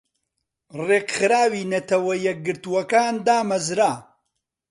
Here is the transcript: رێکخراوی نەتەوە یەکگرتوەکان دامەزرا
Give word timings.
رێکخراوی 0.87 1.67
نەتەوە 1.73 2.13
یەکگرتوەکان 2.27 3.15
دامەزرا 3.25 3.93